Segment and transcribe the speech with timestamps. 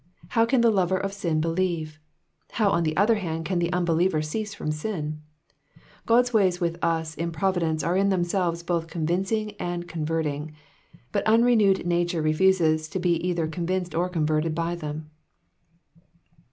[0.29, 1.99] How can the lover of sin believe?
[2.53, 5.21] How, on the other hand, can the unbeliever cease from sin?
[6.07, 10.55] God's ways with us in providence are in themselves both con vincing and converting,
[11.11, 15.11] but unrenewed nature refuses to be either convinced or converted by them.